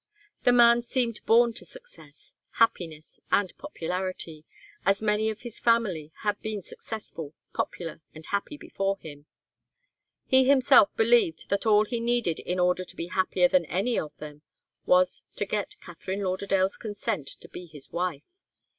[0.45, 4.45] The man seemed born to success, happiness and popularity,
[4.83, 9.27] as many of his family had been successful, popular and happy before him.
[10.25, 14.17] He himself believed that all he needed in order to be happier than any of
[14.17, 14.41] them
[14.87, 18.41] was to get Katharine Lauderdale's consent to be his wife.